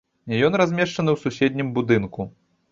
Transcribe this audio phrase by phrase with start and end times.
[0.47, 2.21] Ён размешчаны ў суседнім будынку.